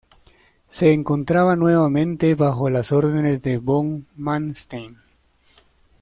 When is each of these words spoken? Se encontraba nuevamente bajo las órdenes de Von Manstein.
Se 0.67 0.93
encontraba 0.93 1.55
nuevamente 1.55 2.33
bajo 2.33 2.71
las 2.71 2.91
órdenes 2.91 3.43
de 3.43 3.59
Von 3.59 4.07
Manstein. 4.15 4.97